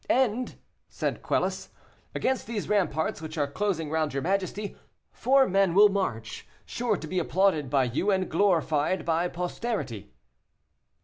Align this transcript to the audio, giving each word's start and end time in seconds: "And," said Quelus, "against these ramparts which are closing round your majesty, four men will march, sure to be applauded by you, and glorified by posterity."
"And," 0.09 0.55
said 0.89 1.21
Quelus, 1.21 1.69
"against 2.15 2.47
these 2.47 2.67
ramparts 2.67 3.21
which 3.21 3.37
are 3.37 3.45
closing 3.45 3.91
round 3.91 4.15
your 4.15 4.23
majesty, 4.23 4.75
four 5.11 5.47
men 5.47 5.75
will 5.75 5.89
march, 5.89 6.47
sure 6.65 6.97
to 6.97 7.05
be 7.05 7.19
applauded 7.19 7.69
by 7.69 7.83
you, 7.83 8.09
and 8.09 8.27
glorified 8.27 9.05
by 9.05 9.27
posterity." 9.27 10.11